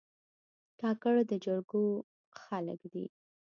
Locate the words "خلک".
2.41-2.79